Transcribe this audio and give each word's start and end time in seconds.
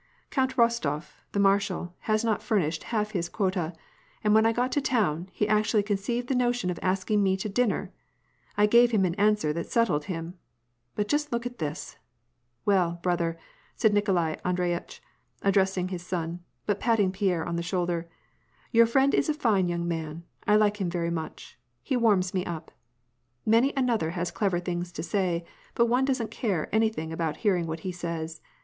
"Count 0.31 0.55
Rostof, 0.55 1.17
the 1.31 1.39
marshal, 1.39 1.93
has 2.09 2.23
not 2.25 2.41
furnished 2.41 2.85
half 2.85 3.11
his 3.11 3.29
quota, 3.29 3.71
and 4.23 4.33
when 4.33 4.47
I 4.47 4.51
got 4.51 4.71
to 4.71 4.81
town, 4.81 5.29
he 5.31 5.47
actually 5.47 5.83
conceived 5.83 6.27
the 6.27 6.33
notion 6.33 6.71
of 6.71 6.79
asking 6.81 7.21
me 7.21 7.37
to 7.37 7.47
dinner— 7.47 7.91
I 8.57 8.65
gave 8.65 8.89
him 8.89 9.05
an 9.05 9.13
answer 9.13 9.53
that 9.53 9.67
settled 9.67 10.05
him! 10.05 10.39
But 10.95 11.07
just 11.07 11.31
look 11.31 11.45
at 11.45 11.59
this! 11.59 11.97
Well, 12.65 12.97
brother," 13.03 13.37
said 13.75 13.93
Nikolai 13.93 14.37
Andreyitch, 14.43 15.03
addressing 15.43 15.89
his 15.89 16.01
son, 16.01 16.39
but 16.65 16.79
patting 16.79 17.11
Pierre 17.11 17.45
on 17.45 17.55
the 17.55 17.61
shoulder, 17.61 18.09
'* 18.39 18.71
your 18.71 18.87
friend 18.87 19.13
is 19.13 19.29
a 19.29 19.35
fine 19.35 19.67
young 19.69 19.87
man, 19.87 20.23
I 20.47 20.55
like 20.55 20.81
him 20.81 20.89
very 20.89 21.11
much. 21.11 21.59
He 21.83 21.95
warms 21.95 22.33
me 22.33 22.43
up. 22.43 22.71
Many 23.45 23.71
another 23.77 24.09
has 24.09 24.31
clever 24.31 24.59
things 24.59 24.91
to 24.93 25.03
say, 25.03 25.45
but 25.75 25.85
one 25.85 26.05
doesn't 26.05 26.31
care 26.31 26.73
anything 26.73 27.13
about 27.13 27.37
hearing 27.45 27.67
what 27.67 27.81
he 27.81 27.91
says. 27.91 28.41